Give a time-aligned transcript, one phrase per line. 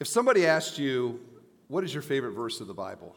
[0.00, 1.18] If somebody asked you,
[1.66, 3.16] what is your favorite verse of the Bible?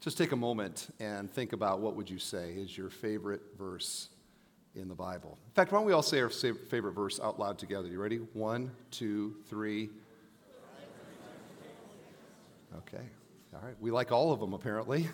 [0.00, 4.08] Just take a moment and think about what would you say is your favorite verse
[4.74, 5.36] in the Bible.
[5.48, 7.88] In fact, why don't we all say our favorite verse out loud together?
[7.88, 8.16] You ready?
[8.32, 9.90] One, two, three.
[12.78, 13.04] Okay.
[13.52, 13.74] All right.
[13.80, 15.08] We like all of them, apparently.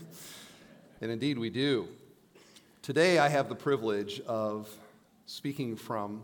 [1.01, 1.89] And indeed, we do.
[2.83, 4.73] Today, I have the privilege of
[5.25, 6.23] speaking from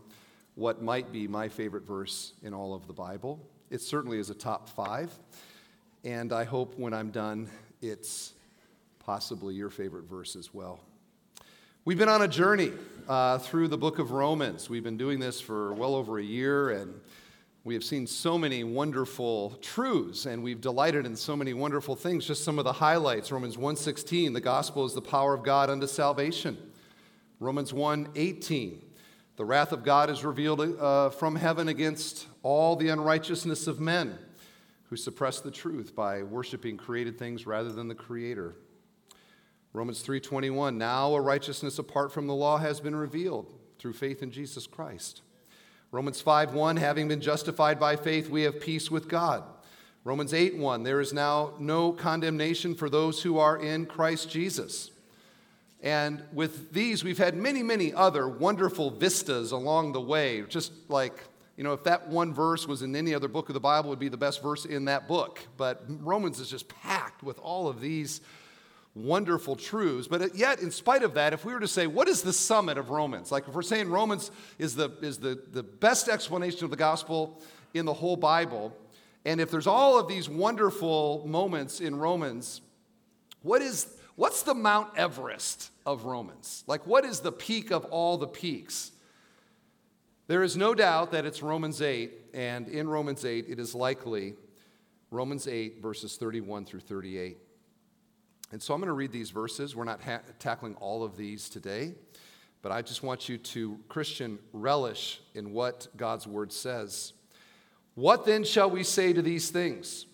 [0.55, 3.45] what might be my favorite verse in all of the Bible.
[3.73, 5.11] It certainly is a top five.
[6.03, 7.49] And I hope when I'm done,
[7.81, 8.33] it's
[8.99, 10.79] possibly your favorite verse as well.
[11.83, 12.71] We've been on a journey
[13.09, 14.69] uh, through the book of Romans.
[14.69, 16.93] We've been doing this for well over a year, and
[17.63, 22.27] we have seen so many wonderful truths, and we've delighted in so many wonderful things.
[22.27, 25.87] Just some of the highlights Romans 1:16, the gospel is the power of God unto
[25.87, 26.57] salvation.
[27.39, 28.83] Romans 1:18,
[29.35, 34.17] the wrath of God is revealed uh, from heaven against all the unrighteousness of men
[34.89, 38.55] who suppress the truth by worshiping created things rather than the creator.
[39.73, 44.29] Romans 3:21 Now a righteousness apart from the law has been revealed through faith in
[44.29, 45.23] Jesus Christ.
[45.91, 49.43] Romans 5:1 Having been justified by faith we have peace with God.
[50.03, 54.91] Romans 8:1 There is now no condemnation for those who are in Christ Jesus.
[55.83, 60.41] And with these, we've had many, many other wonderful vistas along the way.
[60.47, 61.13] Just like,
[61.57, 63.99] you know, if that one verse was in any other book of the Bible, would
[63.99, 65.41] be the best verse in that book.
[65.57, 68.21] But Romans is just packed with all of these
[68.95, 70.07] wonderful truths.
[70.07, 72.77] But yet, in spite of that, if we were to say, what is the summit
[72.77, 73.29] of Romans?
[73.29, 77.41] Like if we're saying Romans is the, is the, the best explanation of the gospel
[77.73, 78.73] in the whole Bible,
[79.25, 82.61] and if there's all of these wonderful moments in Romans,
[83.41, 86.63] what is what's the Mount Everest of Romans?
[86.67, 88.91] Like, what is the peak of all the peaks?
[90.27, 94.35] There is no doubt that it's Romans 8, and in Romans 8, it is likely
[95.11, 97.37] Romans 8, verses 31 through 38.
[98.51, 99.75] And so I'm going to read these verses.
[99.75, 101.93] We're not ha- tackling all of these today,
[102.61, 107.13] but I just want you to, Christian, relish in what God's word says.
[107.95, 110.05] What then shall we say to these things?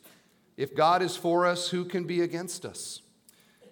[0.58, 3.02] If God is for us, who can be against us?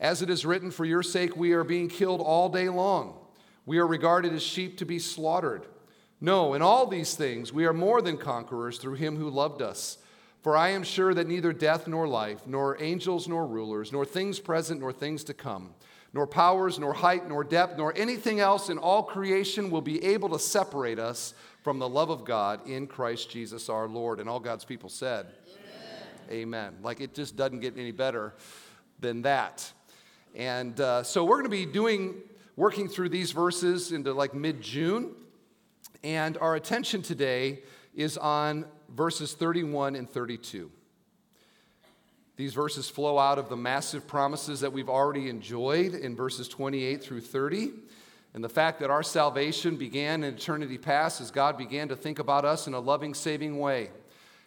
[0.00, 3.18] As it is written, For your sake we are being killed all day long.
[3.66, 5.66] We are regarded as sheep to be slaughtered.
[6.20, 9.98] No, in all these things we are more than conquerors through him who loved us.
[10.42, 14.38] For I am sure that neither death nor life, nor angels nor rulers, nor things
[14.38, 15.74] present nor things to come,
[16.12, 20.28] nor powers, nor height, nor depth, nor anything else in all creation will be able
[20.30, 24.20] to separate us from the love of God in Christ Jesus our Lord.
[24.20, 25.26] And all God's people said,
[26.30, 26.40] Amen.
[26.40, 26.76] Amen.
[26.82, 28.32] Like it just doesn't get any better
[29.00, 29.72] than that.
[30.34, 32.14] And uh, so we're going to be doing,
[32.56, 35.12] working through these verses into like mid June.
[36.04, 37.60] And our attention today
[37.94, 40.70] is on verses 31 and 32.
[42.36, 47.02] These verses flow out of the massive promises that we've already enjoyed in verses 28
[47.02, 47.72] through 30.
[48.32, 52.20] And the fact that our salvation began in eternity past as God began to think
[52.20, 53.90] about us in a loving, saving way.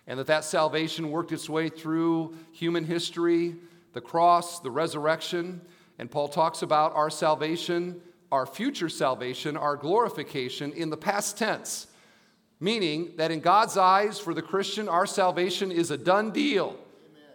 [0.07, 3.55] And that that salvation worked its way through human history,
[3.93, 5.61] the cross, the resurrection,
[5.99, 11.87] and Paul talks about our salvation, our future salvation, our glorification in the past tense,
[12.59, 16.77] meaning that in God's eyes, for the Christian, our salvation is a done deal.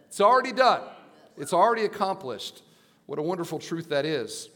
[0.08, 0.82] It's already done,
[1.36, 2.62] it's already accomplished.
[3.06, 4.48] What a wonderful truth that is.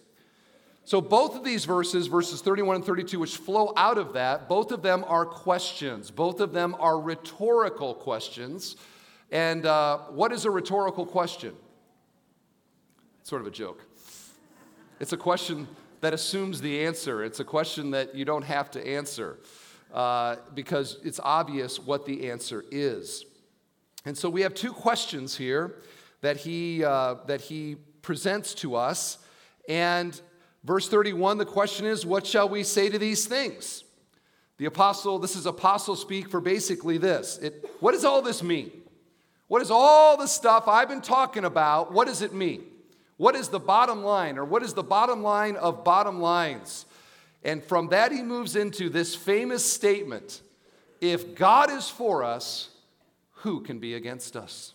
[0.85, 4.73] So, both of these verses, verses 31 and 32, which flow out of that, both
[4.73, 6.11] of them are questions.
[6.11, 8.75] Both of them are rhetorical questions.
[9.31, 11.55] And uh, what is a rhetorical question?
[13.23, 13.85] Sort of a joke.
[14.99, 15.69] It's a question
[16.01, 17.23] that assumes the answer.
[17.25, 19.39] It's a question that you don't have to answer
[19.93, 23.25] uh, because it's obvious what the answer is.
[24.05, 25.77] And so we have two questions here
[26.23, 29.19] that he, uh, that he presents to us.
[29.69, 30.19] And
[30.65, 33.85] verse 31, the question is, What shall we say to these things?
[34.57, 37.39] The apostle, this is apostle speak for basically this.
[37.39, 38.71] It, what does all this mean?
[39.49, 41.93] What is all the stuff I've been talking about?
[41.93, 42.65] What does it mean?
[43.21, 46.87] What is the bottom line, or what is the bottom line of bottom lines?
[47.45, 50.41] And from that, he moves into this famous statement
[51.03, 52.71] If God is for us,
[53.43, 54.73] who can be against us?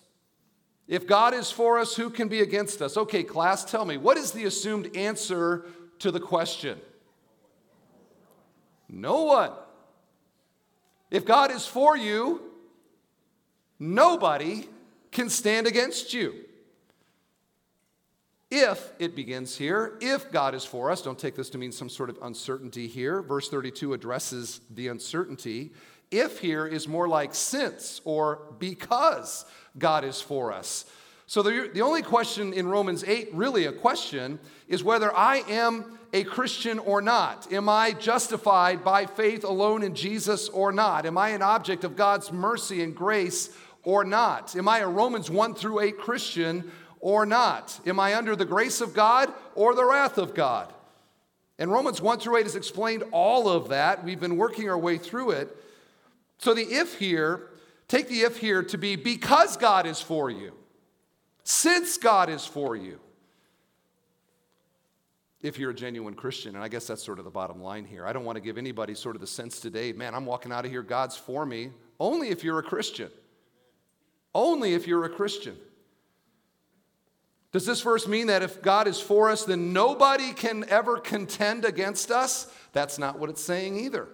[0.88, 2.98] If God is for us, who can be against us?
[2.98, 5.66] Okay, class, tell me, what is the assumed answer
[5.98, 6.78] to the question?
[8.88, 9.54] No one.
[11.10, 12.44] If God is for you,
[13.80, 14.70] nobody
[15.12, 16.45] can stand against you.
[18.52, 21.90] If it begins here, if God is for us, don't take this to mean some
[21.90, 23.22] sort of uncertainty here.
[23.22, 25.72] Verse 32 addresses the uncertainty.
[26.12, 29.46] If here is more like since or because
[29.78, 30.86] God is for us.
[31.28, 34.38] So the, the only question in Romans 8, really a question,
[34.68, 37.52] is whether I am a Christian or not.
[37.52, 41.08] Am I justified by faith alone in Jesus or not?
[41.08, 43.50] Am I an object of God's mercy and grace
[43.84, 44.56] or not?
[44.56, 46.72] Am I a Romans 1 through 8 Christian
[47.06, 47.80] or not?
[47.86, 50.74] Am I under the grace of God or the wrath of God?
[51.60, 54.04] And Romans 1 through 8 has explained all of that.
[54.04, 55.56] We've been working our way through it.
[56.40, 57.52] So the if here,
[57.88, 60.54] take the if here to be because God is for you,
[61.44, 63.00] since God is for you.
[65.44, 68.08] If you're a genuine Christian, and I guess that's sort of the bottom line here.
[68.08, 70.66] I don't want to give anybody sort of the sense today, man, I'm walking out
[70.66, 71.70] of here, God's for me.
[72.00, 73.12] Only if you're a Christian.
[74.34, 75.56] Only if you're a Christian.
[77.56, 81.64] Does this verse mean that if God is for us, then nobody can ever contend
[81.64, 82.52] against us?
[82.74, 84.10] That's not what it's saying either.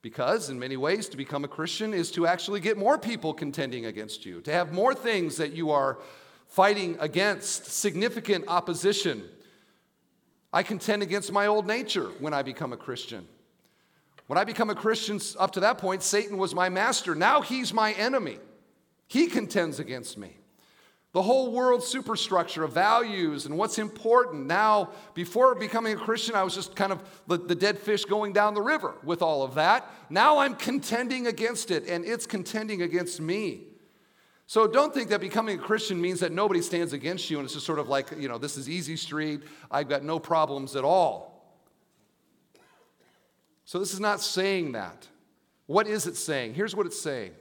[0.00, 3.84] Because, in many ways, to become a Christian is to actually get more people contending
[3.84, 5.98] against you, to have more things that you are
[6.46, 9.24] fighting against, significant opposition.
[10.50, 13.28] I contend against my old nature when I become a Christian.
[14.26, 17.14] When I become a Christian, up to that point, Satan was my master.
[17.14, 18.38] Now he's my enemy.
[19.06, 20.38] He contends against me.
[21.14, 24.46] The whole world superstructure of values and what's important.
[24.46, 28.32] Now, before becoming a Christian, I was just kind of the, the, dead fish going
[28.32, 29.88] down the river with all of that.
[30.10, 33.62] Now I'm contending against it, and it's contending against me.
[34.48, 37.54] So don't think that becoming a Christian means that nobody stands against you and it's
[37.54, 40.82] just sort of like, you know, this is easy street, I've got no problems at
[40.84, 41.56] all.
[43.64, 45.06] So this is not saying that.
[45.66, 46.54] What is it saying?
[46.54, 47.32] Here's what it's saying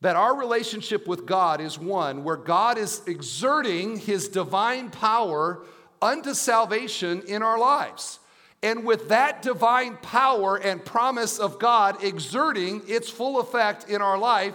[0.00, 5.64] that our relationship with God is one where God is exerting his divine power
[6.00, 8.20] unto salvation in our lives.
[8.62, 14.18] And with that divine power and promise of God exerting its full effect in our
[14.18, 14.54] life,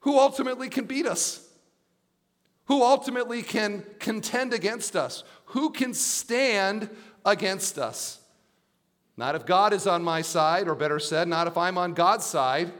[0.00, 1.40] who ultimately can beat us?
[2.66, 5.24] Who ultimately can contend against us?
[5.46, 6.90] Who can stand
[7.24, 8.20] against us?
[9.16, 12.24] Not if God is on my side, or better said, not if I'm on God's
[12.24, 12.72] side.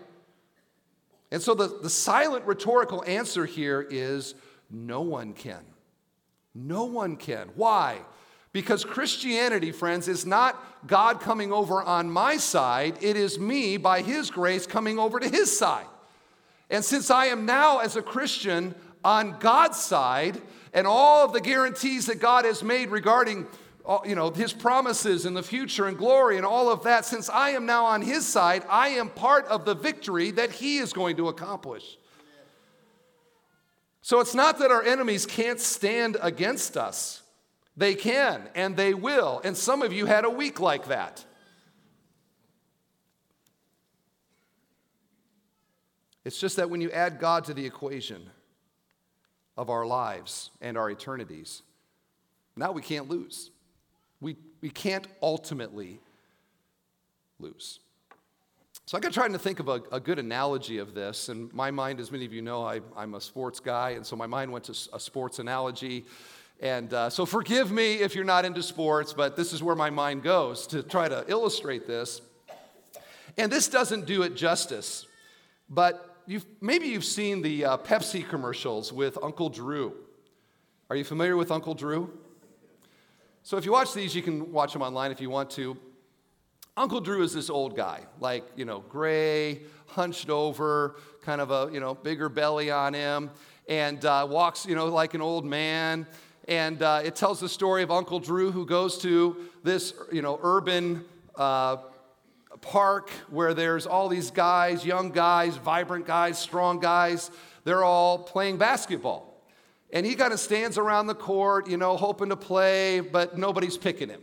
[1.31, 4.35] And so the, the silent rhetorical answer here is
[4.71, 5.65] no one can.
[6.55, 7.49] No one can.
[7.55, 8.01] Why?
[8.53, 14.01] Because Christianity, friends, is not God coming over on my side, it is me, by
[14.01, 15.87] His grace, coming over to His side.
[16.71, 20.41] And since I am now, as a Christian, on God's side,
[20.73, 23.47] and all of the guarantees that God has made regarding
[24.07, 27.51] you know, his promises in the future and glory and all of that, since I
[27.51, 31.17] am now on his side, I am part of the victory that he is going
[31.19, 31.99] to accomplish.
[34.01, 37.23] So it's not that our enemies can't stand against us.
[37.77, 39.41] They can and they will.
[39.45, 41.25] And some of you had a week like that.
[46.25, 48.31] It's just that when you add God to the equation
[49.59, 51.63] of our lives and our eternities,
[52.57, 53.51] now we can't lose.
[54.25, 56.01] We, we can't ultimately
[57.39, 57.81] lose.
[58.87, 61.71] So I got trying to think of a, a, good analogy of this, and my
[61.71, 64.51] mind, as many of you know, I, am a sports guy, and so my mind
[64.51, 66.07] went to a sports analogy.
[66.59, 69.91] And uh, so forgive me if you're not into sports, but this is where my
[69.91, 72.23] mind goes to try to illustrate this.
[73.37, 75.07] And this doesn't do it justice,
[75.69, 79.93] but you've, maybe you've seen the uh, Pepsi commercials with Uncle Drew.
[80.89, 82.11] Are you familiar with Uncle Drew?
[83.47, 85.77] So if you watch these, you can watch them online if you want to.
[86.79, 91.69] Uncle Drew is this old guy, like, you know, gray, hunched over, kind of a,
[91.71, 93.31] you know, bigger belly on him,
[93.69, 96.07] and uh, walks, you know, like an old man.
[96.49, 100.41] And uh, it tells the story of Uncle Drew who goes to this, you know,
[100.43, 101.05] urban
[101.37, 101.77] uh,
[102.63, 107.31] park where there's all these guys, young guys, vibrant guys, strong guys.
[107.65, 109.34] They're all playing basketball.
[109.95, 113.79] And he kind of stands around the court, you know, hoping to play, but nobody's
[113.79, 114.21] picking him.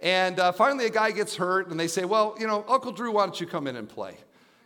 [0.00, 3.10] And uh, finally, a guy gets hurt, and they say, Well, you know, Uncle Drew,
[3.10, 4.16] why don't you come in and play?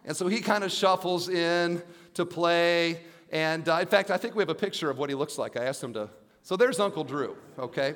[0.05, 1.83] And so he kind of shuffles in
[2.15, 3.01] to play.
[3.33, 5.59] And uh, in fact, I think we have a picture of what he looks like.
[5.59, 6.11] I asked him to.
[6.43, 7.95] So there's Uncle Drew, okay?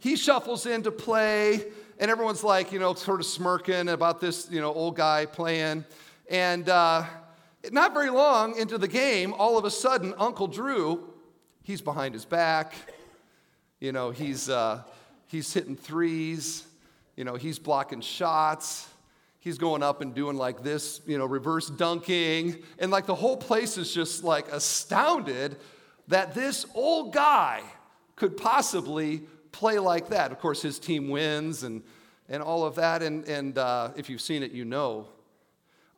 [0.00, 1.66] He shuffles in to play,
[2.00, 5.84] and everyone's like, you know, sort of smirking about this, you know, old guy playing.
[6.28, 7.04] And uh,
[7.70, 11.12] not very long into the game, all of a sudden, Uncle Drew,
[11.62, 12.74] he's behind his back.
[13.80, 14.82] You know, he's, uh,
[15.26, 16.64] he's hitting threes.
[17.16, 18.88] You know, he's blocking shots.
[19.40, 22.62] He's going up and doing like this, you know, reverse dunking.
[22.78, 25.56] And like the whole place is just like astounded
[26.08, 27.62] that this old guy
[28.16, 30.30] could possibly play like that.
[30.30, 31.82] Of course, his team wins and,
[32.28, 33.02] and all of that.
[33.02, 35.08] And, and uh, if you've seen it, you know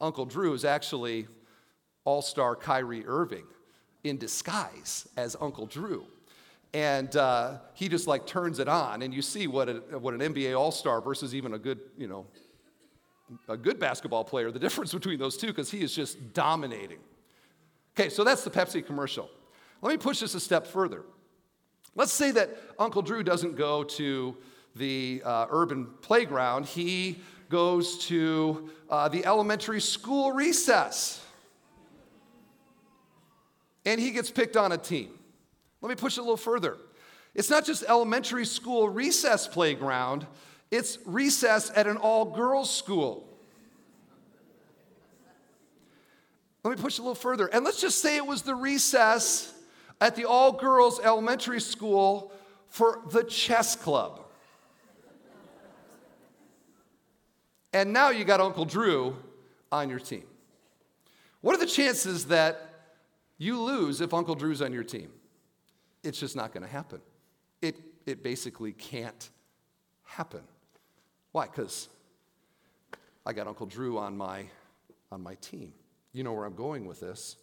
[0.00, 1.28] Uncle Drew is actually
[2.04, 3.44] all star Kyrie Irving
[4.04, 6.06] in disguise as Uncle Drew.
[6.74, 10.20] And uh, he just like turns it on, and you see what, a, what an
[10.20, 12.26] NBA All Star versus even a good, you know,
[13.48, 16.98] a good basketball player, the difference between those two, because he is just dominating.
[17.94, 19.28] Okay, so that's the Pepsi commercial.
[19.82, 21.04] Let me push this a step further.
[21.94, 24.34] Let's say that Uncle Drew doesn't go to
[24.74, 27.18] the uh, urban playground, he
[27.50, 31.21] goes to uh, the elementary school recess.
[33.84, 35.10] And he gets picked on a team.
[35.80, 36.76] Let me push it a little further.
[37.34, 40.26] It's not just elementary school recess playground,
[40.70, 43.28] it's recess at an all girls school.
[46.64, 47.46] Let me push a little further.
[47.46, 49.52] And let's just say it was the recess
[50.00, 52.32] at the all girls elementary school
[52.68, 54.20] for the chess club.
[57.72, 59.16] And now you got Uncle Drew
[59.70, 60.24] on your team.
[61.40, 62.71] What are the chances that
[63.38, 65.10] you lose if Uncle Drew's on your team?
[66.02, 67.00] It's just not going to happen.
[67.60, 69.30] It, it basically can't
[70.04, 70.42] happen.
[71.32, 71.46] Why?
[71.46, 71.88] Because
[73.24, 74.44] I got Uncle Drew on my,
[75.10, 75.72] on my team.
[76.12, 77.36] You know where I'm going with this.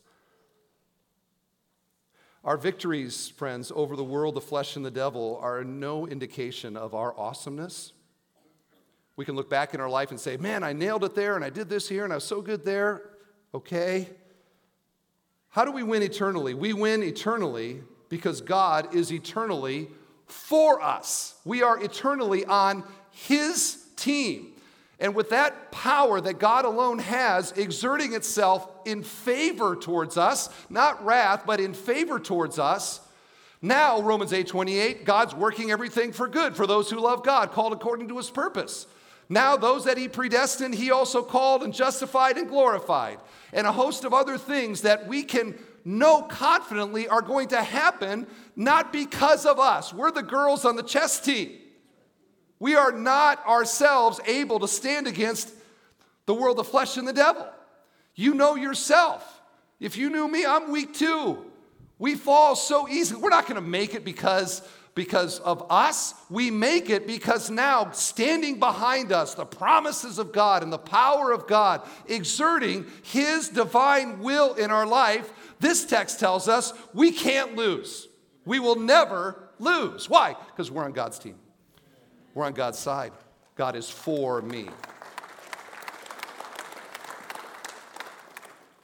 [2.44, 6.96] Our victories, friends, over the world, the flesh, and the devil are no indication of
[6.96, 7.92] our awesomeness.
[9.18, 11.44] We can look back in our life and say, man, I nailed it there, and
[11.44, 13.02] I did this here, and I was so good there.
[13.54, 14.08] Okay.
[15.50, 16.54] How do we win eternally?
[16.54, 19.90] We win eternally because God is eternally
[20.28, 21.36] for us.
[21.46, 24.54] We are eternally on His team.
[25.00, 31.04] And with that power that God alone has exerting itself in favor towards us, not
[31.04, 33.00] wrath, but in favor towards us,
[33.62, 37.74] now, Romans 8 28, God's working everything for good for those who love God, called
[37.74, 38.88] according to his purpose.
[39.30, 43.20] Now, those that he predestined, he also called and justified and glorified,
[43.54, 48.28] and a host of other things that we can know confidently are going to happen
[48.56, 49.94] not because of us.
[49.94, 51.58] We're the girls on the chess team.
[52.60, 55.54] We are not ourselves able to stand against
[56.26, 57.48] the world of flesh and the devil.
[58.16, 59.42] You know yourself.
[59.80, 61.46] If you knew me, I'm weak too.
[62.00, 63.22] We fall so easily.
[63.22, 64.62] We're not going to make it because
[65.00, 66.14] because of us.
[66.30, 71.32] We make it because now, standing behind us, the promises of God and the power
[71.32, 77.56] of God, exerting His divine will in our life, this text tells us we can't
[77.56, 78.10] lose.
[78.44, 80.10] We will never lose.
[80.10, 80.36] Why?
[80.48, 81.36] Because we're on God's team.
[82.34, 83.14] We're on God's side.
[83.56, 84.68] God is for me.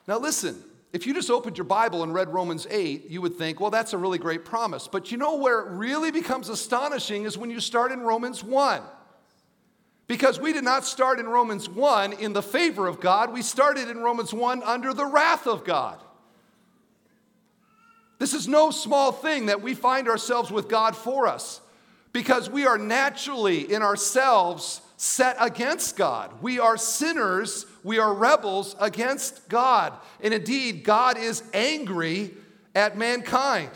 [0.08, 0.64] Now, listen,
[0.96, 3.92] if you just opened your Bible and read Romans 8, you would think, well, that's
[3.92, 4.88] a really great promise.
[4.88, 8.82] But you know where it really becomes astonishing is when you start in Romans 1.
[10.08, 13.90] Because we did not start in Romans 1 in the favor of God, we started
[13.90, 16.00] in Romans 1 under the wrath of God.
[18.18, 21.60] This is no small thing that we find ourselves with God for us
[22.14, 26.42] because we are naturally in ourselves set against God.
[26.42, 29.94] We are sinners, we are rebels against God.
[30.20, 32.32] And indeed, God is angry
[32.74, 33.70] at mankind.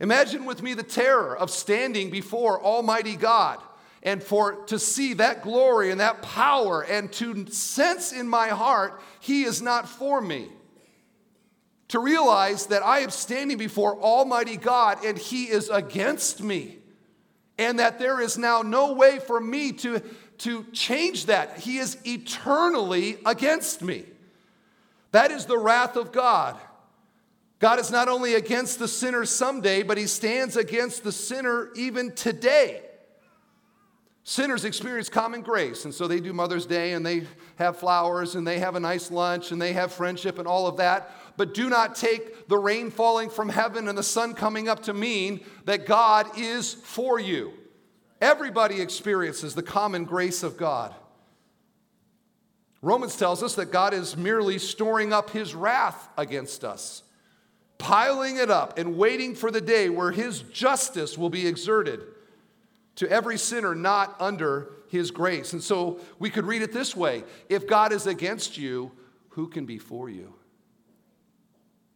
[0.00, 3.58] Imagine with me the terror of standing before Almighty God
[4.02, 9.02] and for to see that glory and that power and to sense in my heart
[9.20, 10.48] he is not for me
[11.88, 16.80] to realize that i am standing before almighty god and he is against me
[17.60, 20.00] and that there is now no way for me to,
[20.40, 21.58] to change that.
[21.58, 24.04] He is eternally against me.
[25.12, 26.56] That is the wrath of God.
[27.58, 32.12] God is not only against the sinner someday, but he stands against the sinner even
[32.12, 32.82] today.
[34.22, 37.24] Sinners experience common grace, and so they do Mother's Day and they
[37.56, 40.76] have flowers and they have a nice lunch and they have friendship and all of
[40.76, 44.82] that but do not take the rain falling from heaven and the sun coming up
[44.82, 47.54] to mean that God is for you.
[48.20, 50.94] Everybody experiences the common grace of God.
[52.82, 57.02] Romans tells us that God is merely storing up his wrath against us,
[57.78, 62.00] piling it up and waiting for the day where his justice will be exerted
[62.96, 65.52] to every sinner not under his grace.
[65.52, 68.92] And so we could read it this way If God is against you,
[69.30, 70.34] who can be for you?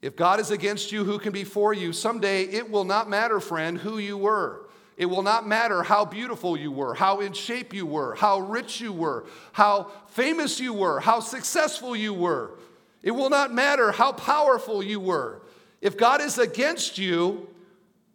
[0.01, 1.95] If God is against you, who can be for you?
[1.95, 4.69] Someday it will not matter, friend, who you were.
[4.97, 8.81] It will not matter how beautiful you were, how in shape you were, how rich
[8.81, 12.53] you were, how famous you were, how successful you were.
[13.03, 15.43] It will not matter how powerful you were.
[15.81, 17.49] If God is against you,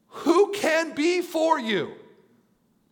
[0.07, 1.91] who can be for you?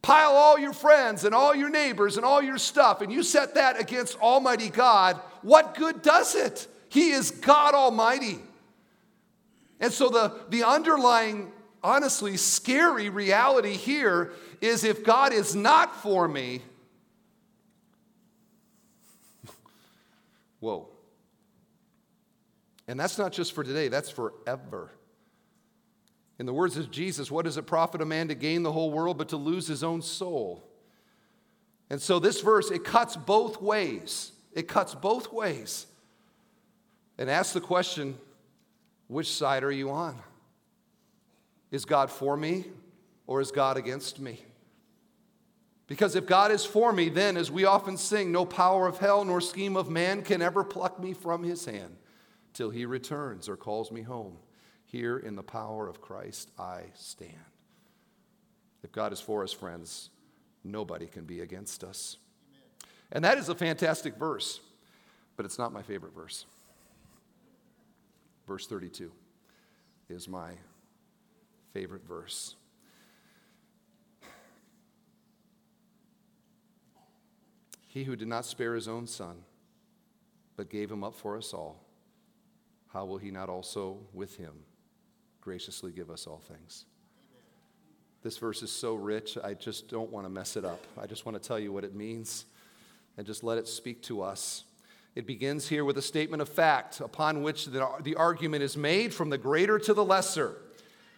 [0.01, 3.56] Pile all your friends and all your neighbors and all your stuff, and you set
[3.56, 5.20] that against Almighty God.
[5.41, 6.67] What good does it?
[6.89, 8.39] He is God Almighty.
[9.79, 11.51] And so, the, the underlying,
[11.84, 14.31] honestly, scary reality here
[14.62, 16.62] is if God is not for me,
[20.60, 20.89] whoa.
[22.88, 24.91] And that's not just for today, that's forever.
[26.39, 28.91] In the words of Jesus, what does it profit a man to gain the whole
[28.91, 30.63] world but to lose his own soul?
[31.89, 34.31] And so this verse, it cuts both ways.
[34.53, 35.88] It cuts both ways.
[37.17, 38.17] And asks the question
[39.07, 40.17] which side are you on?
[41.71, 42.65] Is God for me
[43.25, 44.41] or is God against me?
[45.88, 49.24] Because if God is for me, then, as we often sing, no power of hell
[49.24, 51.95] nor scheme of man can ever pluck me from his hand
[52.53, 54.38] till he returns or calls me home.
[54.86, 57.33] Here in the power of Christ I stand.
[58.83, 60.09] If God is for us, friends,
[60.63, 62.17] nobody can be against us.
[63.12, 64.59] And that is a fantastic verse,
[65.36, 66.45] but it's not my favorite verse.
[68.45, 69.12] Verse 32
[70.09, 70.51] is my
[71.77, 72.55] favorite verse.
[77.86, 79.36] He who did not spare his own son,
[80.55, 81.86] but gave him up for us all,
[82.88, 84.53] how will he not also with him
[85.39, 86.86] graciously give us all things?
[88.24, 90.84] This verse is so rich, I just don't want to mess it up.
[91.00, 92.46] I just want to tell you what it means
[93.17, 94.63] and just let it speak to us.
[95.13, 99.29] It begins here with a statement of fact upon which the, argument is made from
[99.29, 100.58] the greater to the lesser.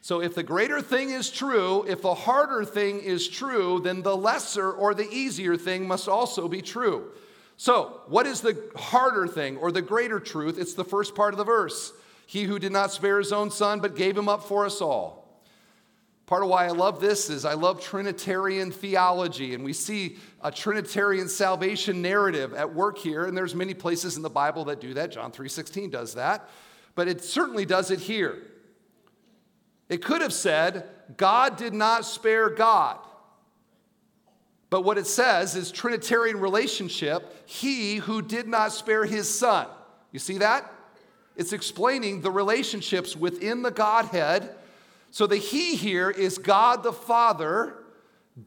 [0.01, 4.15] So, if the greater thing is true, if the harder thing is true, then the
[4.15, 7.11] lesser or the easier thing must also be true.
[7.57, 10.57] So, what is the harder thing or the greater truth?
[10.57, 11.91] It's the first part of the verse.
[12.25, 15.19] He who did not spare his own son, but gave him up for us all.
[16.29, 20.51] Part of why I love this is I love Trinitarian theology, and we see a
[20.51, 24.93] Trinitarian salvation narrative at work here, and there's many places in the Bible that do
[24.93, 25.11] that.
[25.11, 26.47] John 3:16 does that,
[26.93, 28.37] but it certainly does it here.
[29.89, 32.97] It could have said, God did not spare God.
[34.69, 39.67] But what it says is Trinitarian relationship, he who did not spare his son.
[40.11, 40.71] You see that?
[41.35, 44.55] It's explaining the relationships within the Godhead
[45.11, 47.75] so the He here is God the Father,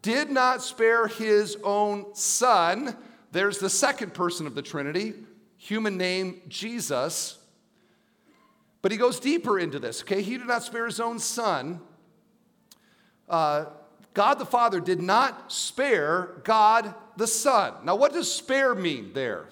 [0.00, 2.96] did not spare his own Son.
[3.32, 5.14] There's the second person of the Trinity,
[5.56, 7.38] human name Jesus.
[8.82, 10.22] But he goes deeper into this, okay?
[10.22, 11.80] He did not spare his own Son.
[13.28, 13.66] Uh,
[14.12, 17.74] God the Father did not spare God the Son.
[17.84, 19.46] Now, what does spare mean there?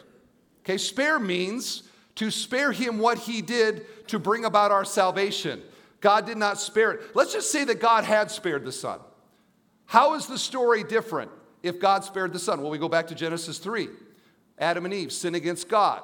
[0.64, 1.84] Okay, spare means
[2.16, 5.62] to spare him what he did to bring about our salvation.
[6.00, 7.14] God did not spare it.
[7.14, 9.00] Let's just say that God had spared the son.
[9.86, 11.30] How is the story different
[11.62, 12.60] if God spared the son?
[12.60, 13.88] Well, we go back to Genesis 3.
[14.58, 16.02] Adam and Eve sin against God.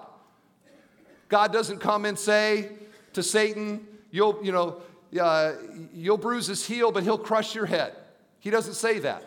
[1.29, 2.71] God doesn't come and say
[3.17, 4.81] to Satan, you'll, you know,
[5.21, 5.53] uh,
[5.93, 7.95] you'll bruise his heel, but he'll crush your head.
[8.39, 9.25] He doesn't say that.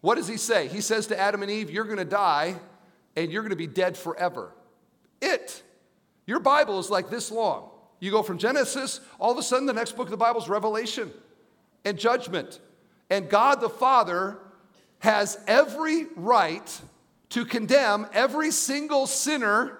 [0.00, 0.68] What does he say?
[0.68, 2.56] He says to Adam and Eve, You're going to die
[3.16, 4.52] and you're going to be dead forever.
[5.20, 5.62] It.
[6.26, 7.70] Your Bible is like this long.
[8.00, 10.48] You go from Genesis, all of a sudden, the next book of the Bible is
[10.48, 11.10] Revelation
[11.84, 12.60] and judgment.
[13.10, 14.38] And God the Father
[14.98, 16.80] has every right
[17.30, 19.78] to condemn every single sinner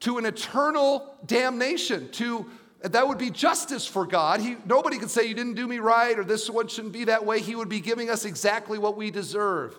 [0.00, 2.46] to an eternal damnation, to
[2.82, 4.40] that would be justice for God.
[4.40, 7.24] He, nobody could say, You didn't do me right, or this one shouldn't be that
[7.24, 7.40] way.
[7.40, 9.78] He would be giving us exactly what we deserve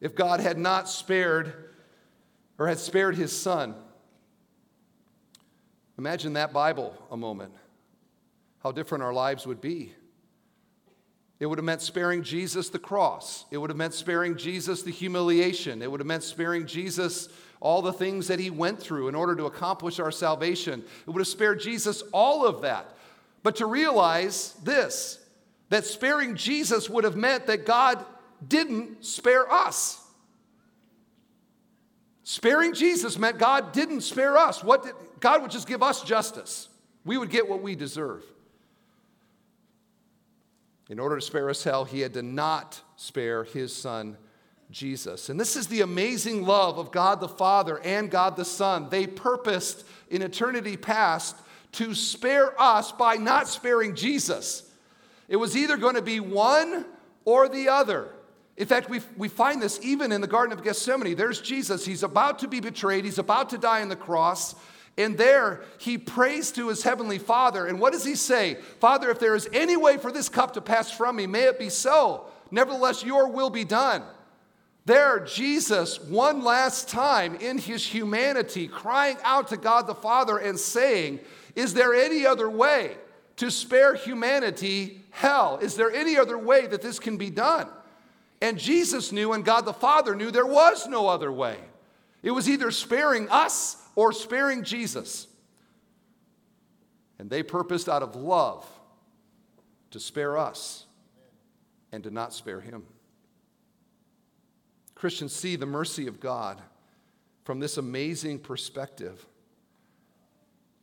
[0.00, 1.52] if God had not spared
[2.58, 3.74] or had spared his son.
[5.96, 7.52] Imagine that Bible a moment,
[8.62, 9.94] how different our lives would be.
[11.40, 13.44] It would have meant sparing Jesus the cross.
[13.50, 15.82] It would have meant sparing Jesus the humiliation.
[15.82, 17.28] It would have meant sparing Jesus
[17.60, 20.84] all the things that he went through in order to accomplish our salvation.
[21.06, 22.94] It would have spared Jesus all of that.
[23.42, 25.18] But to realize this,
[25.68, 28.04] that sparing Jesus would have meant that God
[28.46, 30.04] didn't spare us.
[32.22, 34.62] Sparing Jesus meant God didn't spare us.
[34.62, 36.68] What did, God would just give us justice.
[37.04, 38.22] We would get what we deserve.
[40.90, 44.16] In order to spare us hell, he had to not spare his son,
[44.70, 45.28] Jesus.
[45.28, 48.88] And this is the amazing love of God the Father and God the Son.
[48.90, 51.36] They purposed in eternity past
[51.72, 54.70] to spare us by not sparing Jesus.
[55.28, 56.84] It was either going to be one
[57.24, 58.10] or the other.
[58.56, 61.14] In fact, we, we find this even in the Garden of Gethsemane.
[61.14, 61.84] There's Jesus.
[61.84, 64.54] He's about to be betrayed, he's about to die on the cross.
[64.96, 67.66] And there he prays to his heavenly Father.
[67.66, 68.56] And what does he say?
[68.80, 71.56] Father, if there is any way for this cup to pass from me, may it
[71.56, 72.26] be so.
[72.50, 74.02] Nevertheless, your will be done.
[74.88, 80.58] There, Jesus, one last time in his humanity, crying out to God the Father and
[80.58, 81.20] saying,
[81.54, 82.96] Is there any other way
[83.36, 85.58] to spare humanity hell?
[85.60, 87.68] Is there any other way that this can be done?
[88.40, 91.58] And Jesus knew, and God the Father knew, there was no other way.
[92.22, 95.26] It was either sparing us or sparing Jesus.
[97.18, 98.66] And they purposed out of love
[99.90, 100.86] to spare us
[101.92, 102.84] and to not spare him.
[104.98, 106.60] Christians see the mercy of God
[107.44, 109.24] from this amazing perspective.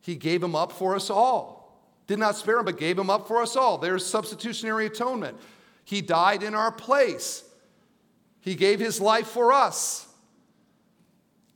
[0.00, 1.78] He gave him up for us all.
[2.06, 3.76] Did not spare him, but gave him up for us all.
[3.76, 5.36] There's substitutionary atonement.
[5.84, 7.44] He died in our place.
[8.40, 10.08] He gave his life for us.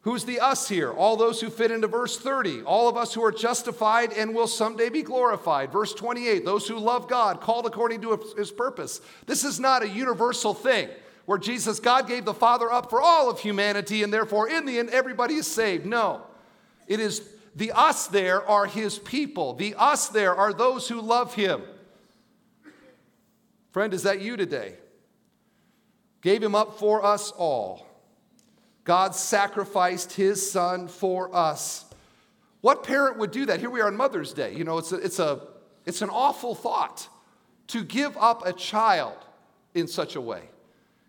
[0.03, 0.93] Who's the us here?
[0.93, 2.63] All those who fit into verse 30.
[2.63, 5.73] All of us who are justified and will someday be glorified.
[5.73, 6.45] Verse 28.
[6.45, 9.01] Those who love God, called according to his purpose.
[9.25, 10.91] This is not a universal thing
[11.31, 14.81] where Jesus, God gave the Father up for all of humanity and therefore in the
[14.81, 15.87] end everybody is saved.
[15.87, 16.23] No.
[16.89, 17.23] It is
[17.55, 19.55] the us there are his people.
[19.55, 21.63] The us there are those who love him.
[23.71, 24.75] Friend, is that you today?
[26.21, 27.87] Gave him up for us all.
[28.83, 31.85] God sacrificed his son for us.
[32.61, 33.61] What parent would do that?
[33.61, 34.53] Here we are on Mother's Day.
[34.57, 35.47] You know, it's, a, it's, a,
[35.87, 37.09] it's an awful thought
[37.69, 39.17] to give up a child
[39.75, 40.51] in such a way.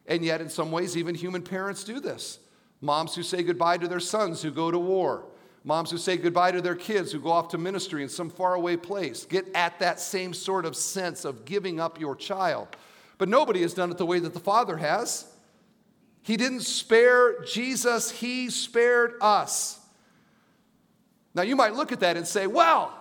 [0.07, 2.39] And yet, in some ways, even human parents do this.
[2.81, 5.25] Moms who say goodbye to their sons who go to war,
[5.63, 8.75] moms who say goodbye to their kids who go off to ministry in some faraway
[8.75, 12.67] place, get at that same sort of sense of giving up your child.
[13.19, 15.31] But nobody has done it the way that the Father has.
[16.23, 19.79] He didn't spare Jesus, He spared us.
[21.35, 22.93] Now, you might look at that and say, well,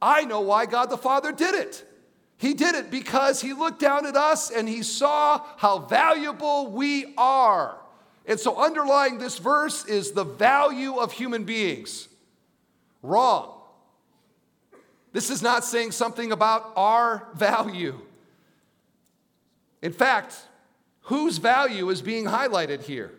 [0.00, 1.85] I know why God the Father did it.
[2.38, 7.14] He did it because He looked down at us and He saw how valuable we
[7.16, 7.76] are.
[8.26, 12.08] And so, underlying this verse is the value of human beings.
[13.02, 13.52] Wrong.
[15.12, 17.98] This is not saying something about our value.
[19.80, 20.36] In fact,
[21.06, 23.12] Whose value is being highlighted here?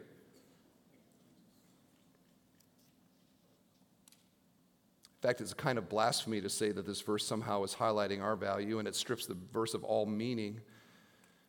[5.22, 8.22] In fact, it's a kind of blasphemy to say that this verse somehow is highlighting
[8.22, 10.62] our value and it strips the verse of all meaning.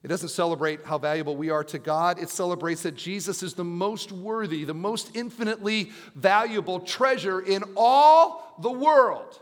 [0.03, 2.19] It doesn't celebrate how valuable we are to God.
[2.19, 8.57] It celebrates that Jesus is the most worthy, the most infinitely valuable treasure in all
[8.61, 9.39] the world.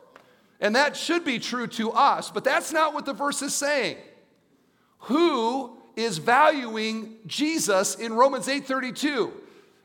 [0.61, 3.99] And that should be true to us, but that's not what the verse is saying.
[5.01, 9.33] Who is valuing Jesus in Romans 8:32?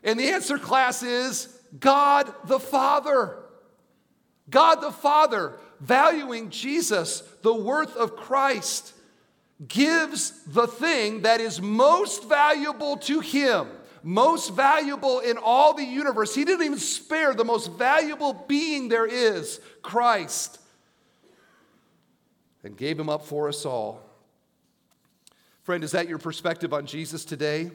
[0.04, 3.38] And the answer class is God the Father.
[4.51, 8.93] God the Father valuing Jesus, the worth of Christ,
[9.67, 13.67] gives the thing that is most valuable to him,
[14.03, 16.35] most valuable in all the universe.
[16.35, 20.59] He didn't even spare the most valuable being there is, Christ,
[22.63, 24.01] and gave him up for us all.
[25.63, 27.71] Friend, is that your perspective on Jesus today?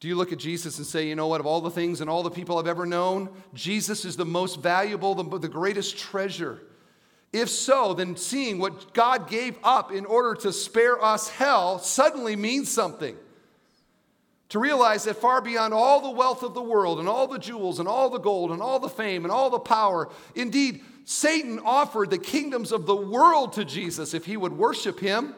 [0.00, 2.10] Do you look at Jesus and say, you know what, of all the things and
[2.10, 6.60] all the people I've ever known, Jesus is the most valuable, the, the greatest treasure?
[7.32, 12.36] If so, then seeing what God gave up in order to spare us hell suddenly
[12.36, 13.16] means something.
[14.50, 17.80] To realize that far beyond all the wealth of the world and all the jewels
[17.80, 22.10] and all the gold and all the fame and all the power, indeed, Satan offered
[22.10, 25.34] the kingdoms of the world to Jesus if he would worship him.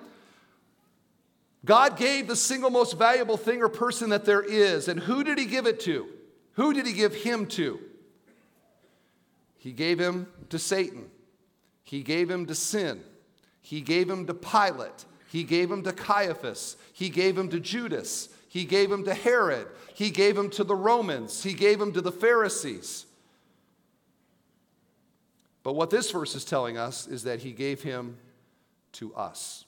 [1.65, 4.89] God gave the single most valuable thing or person that there is.
[4.89, 6.07] And who did He give it to?
[6.53, 7.81] Who did He give Him to?
[9.59, 11.11] He gave Him to Satan.
[11.83, 13.03] He gave Him to sin.
[13.61, 15.05] He gave Him to Pilate.
[15.31, 16.77] He gave Him to Caiaphas.
[16.93, 18.29] He gave Him to Judas.
[18.49, 19.67] He gave Him to Herod.
[19.95, 21.43] He gave Him to the Romans.
[21.43, 23.05] He gave Him to the Pharisees.
[25.65, 28.17] But what this verse is telling us is that He gave Him
[28.93, 29.65] to us.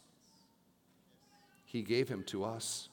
[1.70, 2.88] He gave him to us.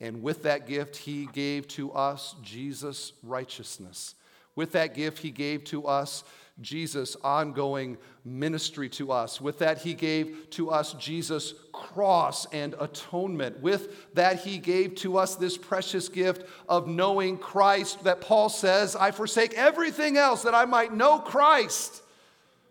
[0.00, 4.14] And with that gift, he gave to us Jesus' righteousness.
[4.54, 6.22] With that gift, he gave to us
[6.60, 9.40] Jesus' ongoing ministry to us.
[9.40, 13.60] With that, he gave to us Jesus' cross and atonement.
[13.60, 18.94] With that, he gave to us this precious gift of knowing Christ that Paul says,
[18.94, 22.03] I forsake everything else that I might know Christ.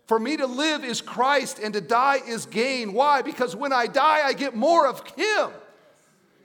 [0.06, 2.92] For me to live is Christ and to die is gain.
[2.92, 3.22] Why?
[3.22, 5.50] Because when I die, I get more of him.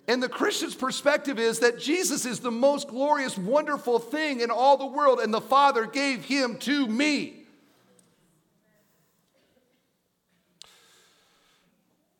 [0.07, 4.77] And the Christian's perspective is that Jesus is the most glorious, wonderful thing in all
[4.77, 7.45] the world, and the Father gave him to me.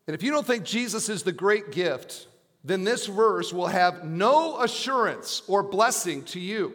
[0.06, 2.28] And if you don't think Jesus is the great gift,
[2.64, 6.74] then this verse will have no assurance or blessing to you.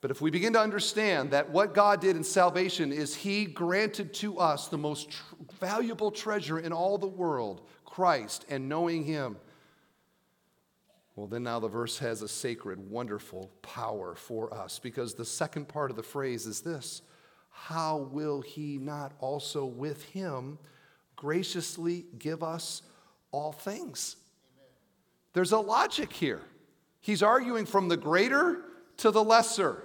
[0.00, 4.14] But if we begin to understand that what God did in salvation is He granted
[4.14, 9.36] to us the most tr- valuable treasure in all the world, Christ and knowing Him,
[11.16, 15.68] well, then now the verse has a sacred, wonderful power for us because the second
[15.68, 17.02] part of the phrase is this
[17.50, 20.58] How will He not also with Him
[21.14, 22.80] graciously give us
[23.32, 24.16] all things?
[24.56, 24.68] Amen.
[25.34, 26.40] There's a logic here.
[27.02, 28.62] He's arguing from the greater
[28.98, 29.84] to the lesser.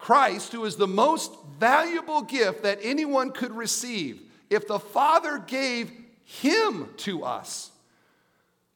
[0.00, 5.92] Christ, who is the most valuable gift that anyone could receive, if the Father gave
[6.24, 7.70] him to us,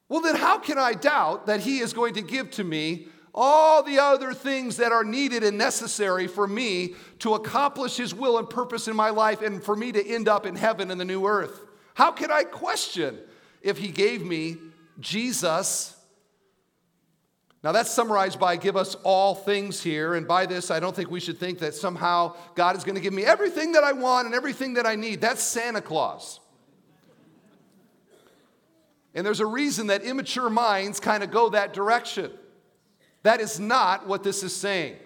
[0.08, 3.82] well, then how can I doubt that he is going to give to me all
[3.82, 8.48] the other things that are needed and necessary for me to accomplish his will and
[8.48, 11.26] purpose in my life and for me to end up in heaven in the new
[11.26, 11.64] earth?
[11.94, 13.18] How can I question
[13.62, 14.58] if he gave me
[15.00, 15.93] Jesus?
[17.64, 20.16] Now, that's summarized by give us all things here.
[20.16, 23.00] And by this, I don't think we should think that somehow God is going to
[23.00, 25.22] give me everything that I want and everything that I need.
[25.22, 26.40] That's Santa Claus.
[29.14, 32.31] And there's a reason that immature minds kind of go that direction.
[33.22, 34.96] That is not what this is saying.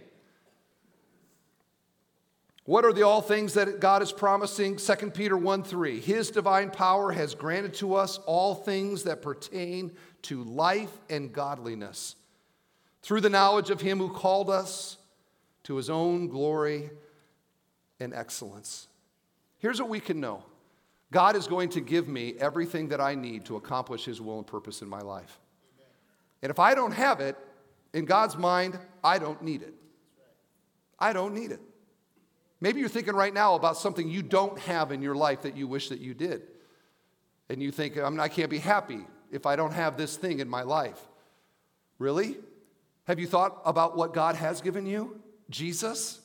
[2.64, 4.78] What are the all things that God is promising?
[4.78, 6.00] 2 Peter 1 3.
[6.00, 9.92] His divine power has granted to us all things that pertain
[10.22, 12.16] to life and godliness
[13.02, 14.96] through the knowledge of Him who called us
[15.64, 16.90] to His own glory
[18.00, 18.88] and excellence.
[19.58, 20.44] Here's what we can know
[21.10, 24.46] God is going to give me everything that I need to accomplish His will and
[24.46, 25.38] purpose in my life.
[26.42, 27.36] And if I don't have it,
[27.92, 29.74] in God's mind, I don't need it.
[30.98, 31.60] I don't need it.
[32.60, 35.66] Maybe you're thinking right now about something you don't have in your life that you
[35.68, 36.42] wish that you did.
[37.48, 40.40] And you think, I mean, I can't be happy if I don't have this thing
[40.40, 41.00] in my life.
[41.98, 42.36] Really?
[43.08, 45.18] Have you thought about what God has given you?
[45.48, 46.20] Jesus?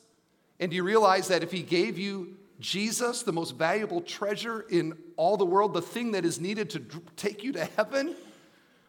[0.59, 4.97] And do you realize that if He gave you Jesus, the most valuable treasure in
[5.15, 6.81] all the world, the thing that is needed to
[7.15, 8.15] take you to heaven,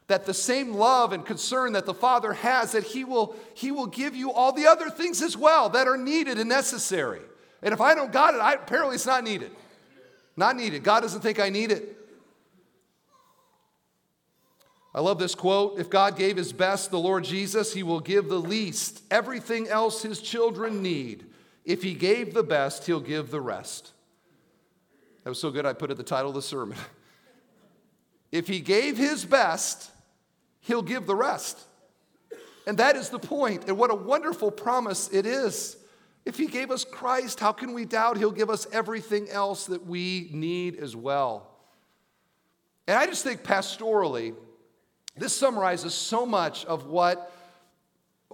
[0.08, 3.86] that the same love and concern that the Father has, that He will, he will
[3.86, 7.20] give you all the other things as well that are needed and necessary.
[7.62, 9.52] And if I don't got it, I, apparently it's not needed.
[10.36, 10.82] Not needed.
[10.82, 11.96] God doesn't think I need it.
[14.94, 18.28] I love this quote If God gave His best, the Lord Jesus, He will give
[18.28, 19.02] the least.
[19.10, 21.26] Everything else His children need.
[21.64, 23.92] If he gave the best, he'll give the rest.
[25.22, 26.76] That was so good, I put it the title of the sermon.
[28.32, 29.90] if he gave his best,
[30.60, 31.58] he'll give the rest.
[32.66, 33.64] And that is the point.
[33.66, 35.76] And what a wonderful promise it is.
[36.26, 39.86] If he gave us Christ, how can we doubt he'll give us everything else that
[39.86, 41.50] we need as well?
[42.86, 44.34] And I just think pastorally,
[45.16, 47.32] this summarizes so much of what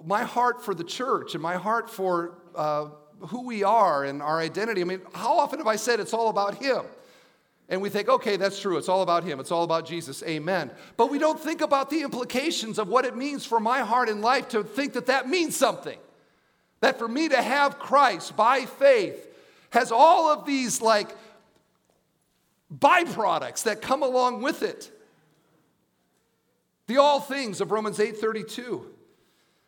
[0.04, 2.86] my heart for the church and my heart for uh,
[3.20, 4.80] who we are and our identity.
[4.80, 6.84] I mean, how often have I said it's all about Him?
[7.68, 8.78] And we think, okay, that's true.
[8.78, 9.38] It's all about Him.
[9.38, 10.22] It's all about Jesus.
[10.24, 10.70] Amen.
[10.96, 14.22] But we don't think about the implications of what it means for my heart and
[14.22, 15.98] life to think that that means something.
[16.80, 19.28] That for me to have Christ by faith
[19.70, 21.14] has all of these like
[22.76, 24.90] byproducts that come along with it.
[26.90, 28.84] The all things of Romans 8:32.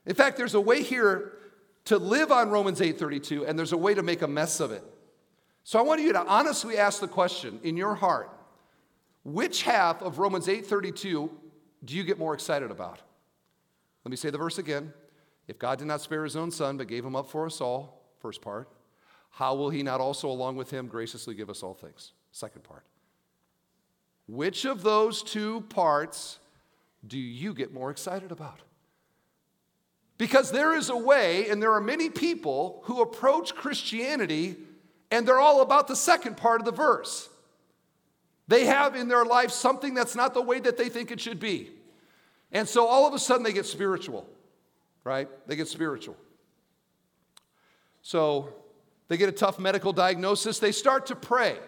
[0.06, 1.38] In fact, there's a way here
[1.84, 4.82] to live on Romans 8:32 and there's a way to make a mess of it.
[5.62, 8.28] So I want you to honestly ask the question in your heart,
[9.22, 11.30] which half of Romans 8:32
[11.84, 12.98] do you get more excited about?
[14.04, 14.92] Let me say the verse again.
[15.46, 18.02] If God did not spare his own son but gave him up for us all,
[18.18, 18.68] first part,
[19.30, 22.14] how will he not also along with him graciously give us all things?
[22.32, 22.82] Second part.
[24.26, 26.40] Which of those two parts
[27.06, 28.60] do you get more excited about?
[30.18, 34.56] Because there is a way, and there are many people who approach Christianity
[35.12, 37.28] and they're all about the second part of the verse.
[38.48, 41.38] They have in their life something that's not the way that they think it should
[41.38, 41.70] be.
[42.50, 44.26] And so all of a sudden they get spiritual,
[45.04, 45.28] right?
[45.46, 46.16] They get spiritual.
[48.00, 48.54] So
[49.08, 51.58] they get a tough medical diagnosis, they start to pray.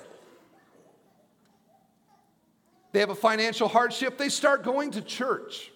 [2.95, 5.73] They have a financial hardship, they start going to church.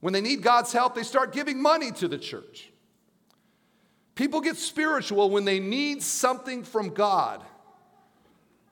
[0.00, 2.70] When they need God's help, they start giving money to the church.
[4.14, 7.44] People get spiritual when they need something from God.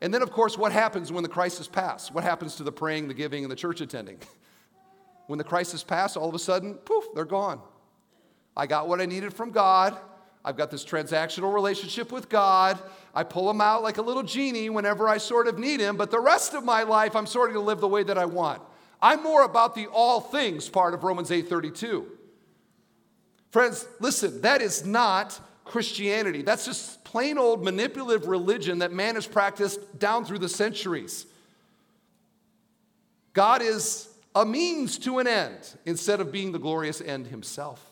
[0.01, 2.11] And then, of course, what happens when the crisis passes?
[2.11, 4.19] What happens to the praying, the giving, and the church attending?
[5.27, 7.61] when the crisis passes, all of a sudden, poof, they're gone.
[8.57, 9.95] I got what I needed from God.
[10.45, 12.79] I've got this transactional relationship with God.
[13.15, 16.11] I pull him out like a little genie whenever I sort of need him, but
[16.11, 18.63] the rest of my life, I'm sort of to live the way that I want.
[19.03, 22.07] I'm more about the all things part of Romans 8:32.
[23.51, 26.43] Friends, listen, that is not Christianity.
[26.43, 31.27] That's just plain old manipulative religion that man has practiced down through the centuries.
[33.33, 37.90] God is a means to an end instead of being the glorious end himself.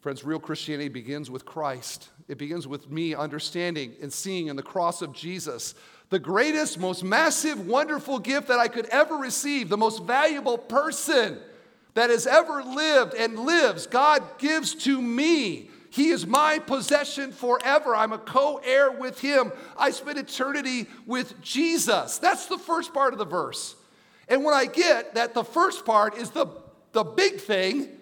[0.00, 2.10] Friends, real Christianity begins with Christ.
[2.28, 5.74] It begins with me understanding and seeing in the cross of Jesus
[6.10, 11.38] the greatest, most massive, wonderful gift that I could ever receive, the most valuable person
[11.94, 15.68] that has ever lived and lives, God gives to me.
[15.90, 17.96] He is my possession forever.
[17.96, 19.52] I'm a co heir with Him.
[19.76, 22.18] I spend eternity with Jesus.
[22.18, 23.74] That's the first part of the verse.
[24.28, 26.46] And when I get that the first part is the,
[26.92, 27.97] the big thing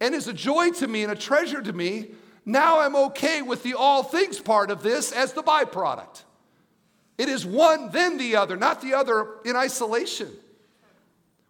[0.00, 2.08] and is a joy to me and a treasure to me,
[2.44, 6.22] now I'm okay with the all things part of this as the byproduct.
[7.18, 10.30] It is one, then the other, not the other in isolation.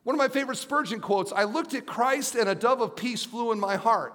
[0.02, 3.24] One of my favorite Spurgeon quotes I looked at Christ and a dove of peace
[3.24, 4.14] flew in my heart.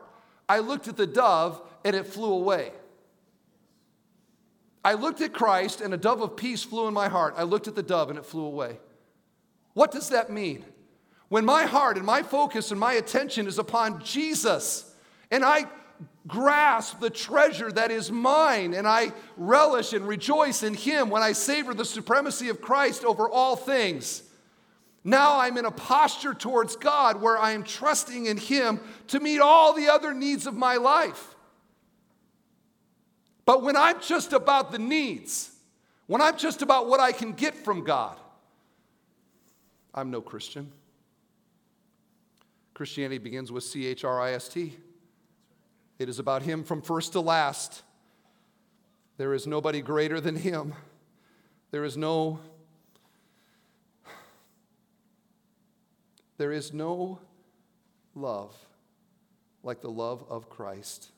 [0.50, 2.72] I looked at the dove and it flew away.
[4.84, 7.36] I looked at Christ and a dove of peace flew in my heart.
[7.38, 8.80] I looked at the dove and it flew away.
[9.74, 10.66] What does that mean?
[11.34, 14.94] When my heart and my focus and my attention is upon Jesus
[15.32, 15.66] and I
[16.28, 21.32] grasp the treasure that is mine and I relish and rejoice in Him when I
[21.32, 24.22] savor the supremacy of Christ over all things.
[25.04, 29.40] Now I'm in a posture towards God where I am trusting in Him to meet
[29.40, 31.34] all the other needs of my life.
[33.46, 35.50] But when I'm just about the needs,
[36.06, 38.20] when I'm just about what I can get from God,
[39.96, 40.72] I'm no Christian.
[42.74, 44.78] Christianity begins with C H R I S T.
[46.00, 47.84] It is about Him from first to last.
[49.18, 50.74] There is nobody greater than Him.
[51.72, 52.40] There is no
[56.38, 57.20] There is no
[58.16, 58.56] love
[59.62, 61.12] like the love of Christ.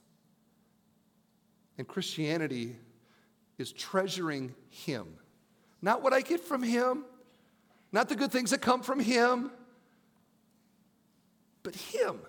[1.78, 2.76] And Christianity
[3.58, 5.08] is treasuring Him.
[5.82, 7.06] Not what I get from Him,
[7.92, 9.52] not the good things that come from Him,
[11.66, 12.20] but Him.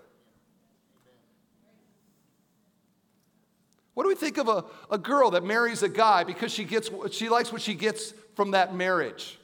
[3.95, 6.91] What do we think of a, a girl that marries a guy because she, gets,
[7.13, 9.39] she likes what she gets from that marriage?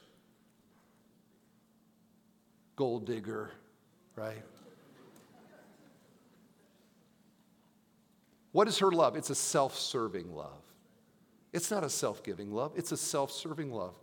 [2.75, 3.51] Gold digger,
[4.15, 4.43] right?
[8.51, 9.15] What is her love?
[9.15, 10.61] It's a self serving love.
[11.51, 13.95] It's not a self giving love, it's a self serving love.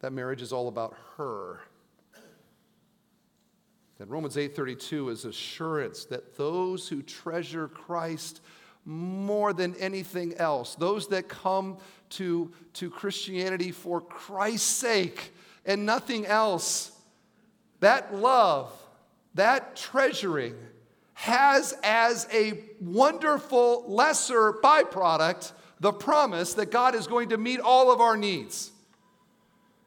[0.00, 1.60] That marriage is all about her.
[4.08, 8.40] Romans 8:32 is assurance that those who treasure Christ
[8.84, 10.74] more than anything else.
[10.74, 11.78] Those that come
[12.10, 15.32] to, to Christianity for Christ's sake
[15.64, 16.92] and nothing else.
[17.80, 18.72] That love,
[19.34, 20.54] that treasuring
[21.14, 27.92] has as a wonderful lesser byproduct the promise that God is going to meet all
[27.92, 28.70] of our needs.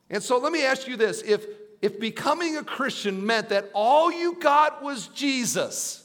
[0.10, 1.46] And so let me ask you this if,
[1.86, 6.04] if becoming a Christian meant that all you got was Jesus,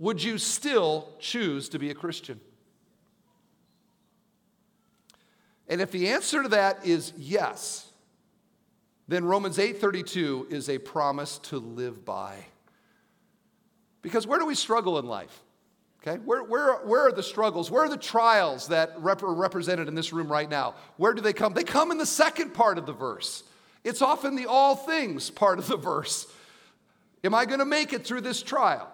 [0.00, 2.40] would you still choose to be a Christian?
[5.68, 7.88] And if the answer to that is yes,
[9.06, 12.44] then Romans 8:32 is a promise to live by.
[14.02, 15.44] Because where do we struggle in life?
[16.00, 17.70] Okay, where, where, where are the struggles?
[17.70, 20.74] Where are the trials that rep- are represented in this room right now?
[20.96, 21.54] Where do they come?
[21.54, 23.44] They come in the second part of the verse.
[23.84, 26.26] It's often the all things part of the verse.
[27.24, 28.92] Am I going to make it through this trial?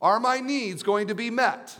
[0.00, 1.76] Are my needs going to be met?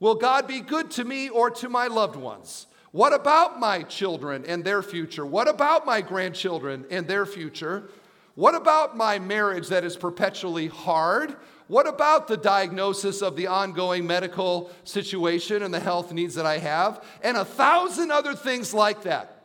[0.00, 2.66] Will God be good to me or to my loved ones?
[2.92, 5.26] What about my children and their future?
[5.26, 7.90] What about my grandchildren and their future?
[8.34, 11.36] What about my marriage that is perpetually hard?
[11.66, 16.58] What about the diagnosis of the ongoing medical situation and the health needs that I
[16.58, 17.04] have?
[17.22, 19.37] And a thousand other things like that.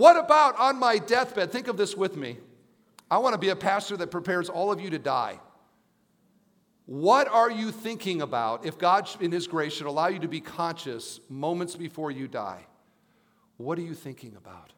[0.00, 1.52] What about on my deathbed?
[1.52, 2.38] Think of this with me.
[3.10, 5.38] I want to be a pastor that prepares all of you to die.
[6.86, 10.40] What are you thinking about if God, in His grace, should allow you to be
[10.40, 12.64] conscious moments before you die?
[13.58, 14.72] What are you thinking about?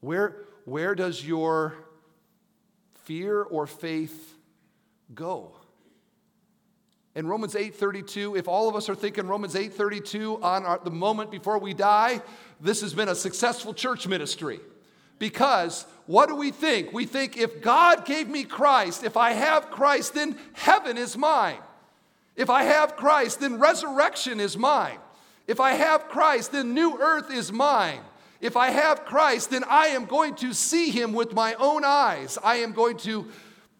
[0.00, 1.74] Where, where does your
[3.02, 4.38] fear or faith
[5.14, 5.52] go?
[7.14, 11.30] In Romans 8:32, if all of us are thinking Romans 8:32 on our, the moment
[11.30, 12.20] before we die,
[12.60, 14.60] this has been a successful church ministry.
[15.20, 16.92] Because what do we think?
[16.92, 21.58] We think if God gave me Christ, if I have Christ, then heaven is mine.
[22.34, 24.98] If I have Christ, then resurrection is mine.
[25.46, 28.00] If I have Christ, then new earth is mine.
[28.40, 32.38] If I have Christ, then I am going to see him with my own eyes.
[32.42, 33.26] I am going to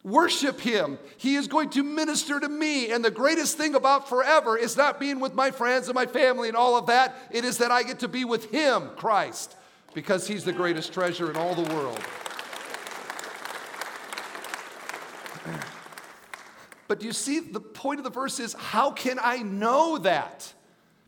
[0.04, 0.98] worship him.
[1.16, 2.92] He is going to minister to me.
[2.92, 6.46] And the greatest thing about forever is not being with my friends and my family
[6.46, 7.16] and all of that.
[7.32, 9.56] It is that I get to be with him, Christ
[9.94, 11.98] because he's the greatest treasure in all the world.
[16.86, 20.52] But do you see the point of the verse is how can I know that?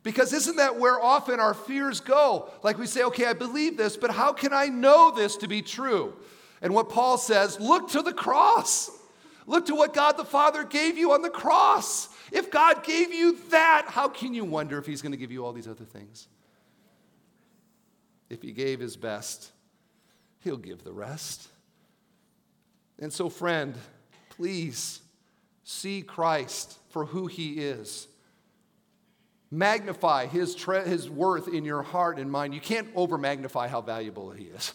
[0.03, 2.51] Because isn't that where often our fears go?
[2.63, 5.61] Like we say, okay, I believe this, but how can I know this to be
[5.61, 6.15] true?
[6.63, 8.91] And what Paul says, look to the cross.
[9.47, 12.09] Look to what God the Father gave you on the cross.
[12.33, 15.45] If God gave you that, how can you wonder if He's going to give you
[15.45, 16.27] all these other things?
[18.29, 19.51] If he gave his best,
[20.41, 21.49] he'll give the rest.
[22.99, 23.75] And so, friend,
[24.31, 25.01] please
[25.65, 28.09] see Christ for who he is.
[29.51, 32.53] Magnify his, tre- his worth in your heart and mind.
[32.53, 34.75] You can't over magnify how valuable he is.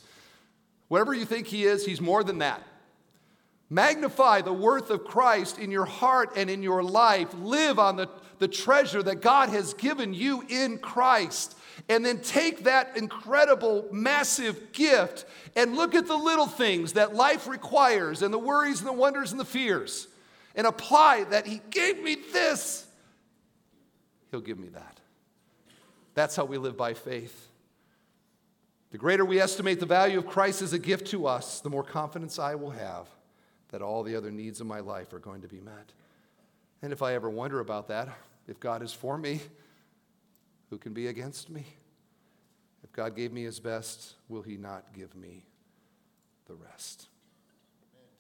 [0.92, 2.62] Whatever you think he is, he's more than that.
[3.70, 7.34] Magnify the worth of Christ in your heart and in your life.
[7.34, 12.66] Live on the, the treasure that God has given you in Christ and then take
[12.66, 15.24] that incredible, massive gift
[15.56, 19.32] and look at the little things that life requires and the worries and the wonders
[19.32, 20.10] and the fears
[20.58, 22.86] and apply that He gave me this,
[24.30, 25.00] He'll give me that.
[26.16, 27.48] That's how we live by faith.
[28.92, 31.84] The greater we estimate the value of Christ as a gift to us, the more
[31.84, 33.08] confidence I will have
[33.70, 35.94] that all the other needs of my life are going to be met.
[36.82, 38.10] And if I ever wonder about that,
[38.48, 39.40] if God is for me,
[40.70, 41.66] who can be against me?
[42.84, 45.46] If God gave me his best, will he not give me
[46.48, 47.08] the rest?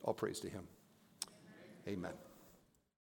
[0.03, 0.63] All praise to him.
[1.87, 2.13] Amen.